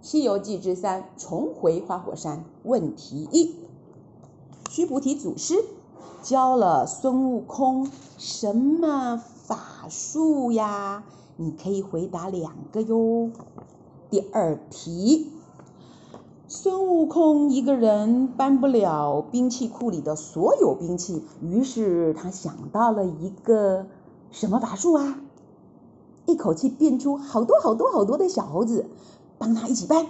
[0.00, 2.44] 西游记之三，重回花果山。
[2.62, 3.56] 问题一：
[4.70, 5.56] 须菩提祖师
[6.22, 11.04] 教了孙悟空什么法术呀？
[11.36, 13.30] 你可以回答两个哟。
[14.08, 15.32] 第二题：
[16.46, 23.86] 孙悟空一个人搬不了兵器库里的所有兵器，于是他想到了一个
[24.30, 25.20] 什么法术啊？
[26.26, 28.86] 一口气变出好多好多好多的小猴子，
[29.38, 30.06] 帮他一起搬。